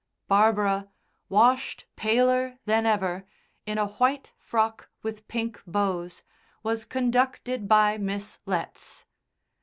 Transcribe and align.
Barbara, 0.27 0.89
washed 1.29 1.85
paler 1.95 2.57
than 2.65 2.87
ever, 2.87 3.23
in 3.67 3.77
a 3.77 3.85
white 3.85 4.31
frock 4.35 4.89
with 5.03 5.27
pink 5.27 5.61
bows, 5.67 6.23
was 6.63 6.85
conducted 6.85 7.67
by 7.67 7.99
Miss 7.99 8.39
Letts. 8.47 9.05